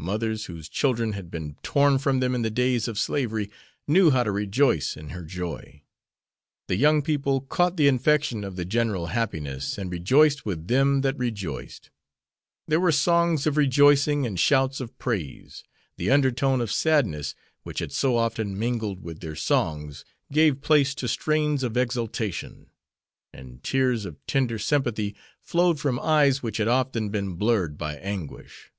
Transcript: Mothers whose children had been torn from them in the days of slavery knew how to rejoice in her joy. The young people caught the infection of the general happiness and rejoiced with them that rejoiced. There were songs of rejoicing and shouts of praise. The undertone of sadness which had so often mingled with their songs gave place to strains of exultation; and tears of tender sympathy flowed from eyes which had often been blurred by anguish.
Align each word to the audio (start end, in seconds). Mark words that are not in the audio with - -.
Mothers 0.00 0.46
whose 0.46 0.68
children 0.68 1.12
had 1.12 1.30
been 1.30 1.54
torn 1.62 1.98
from 1.98 2.18
them 2.18 2.34
in 2.34 2.42
the 2.42 2.50
days 2.50 2.88
of 2.88 2.98
slavery 2.98 3.48
knew 3.86 4.10
how 4.10 4.24
to 4.24 4.32
rejoice 4.32 4.96
in 4.96 5.10
her 5.10 5.22
joy. 5.22 5.82
The 6.66 6.74
young 6.74 7.00
people 7.00 7.42
caught 7.42 7.76
the 7.76 7.86
infection 7.86 8.42
of 8.42 8.56
the 8.56 8.64
general 8.64 9.06
happiness 9.06 9.78
and 9.78 9.88
rejoiced 9.92 10.44
with 10.44 10.66
them 10.66 11.02
that 11.02 11.16
rejoiced. 11.16 11.90
There 12.66 12.80
were 12.80 12.90
songs 12.90 13.46
of 13.46 13.56
rejoicing 13.56 14.26
and 14.26 14.36
shouts 14.36 14.80
of 14.80 14.98
praise. 14.98 15.62
The 15.96 16.10
undertone 16.10 16.60
of 16.60 16.72
sadness 16.72 17.36
which 17.62 17.78
had 17.78 17.92
so 17.92 18.16
often 18.16 18.58
mingled 18.58 19.04
with 19.04 19.20
their 19.20 19.36
songs 19.36 20.04
gave 20.32 20.60
place 20.60 20.92
to 20.96 21.06
strains 21.06 21.62
of 21.62 21.76
exultation; 21.76 22.70
and 23.32 23.62
tears 23.62 24.04
of 24.06 24.16
tender 24.26 24.58
sympathy 24.58 25.14
flowed 25.40 25.78
from 25.78 26.00
eyes 26.00 26.42
which 26.42 26.56
had 26.56 26.66
often 26.66 27.10
been 27.10 27.36
blurred 27.36 27.78
by 27.78 27.94
anguish. 27.98 28.72